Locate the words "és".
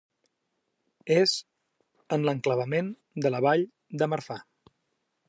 1.15-1.33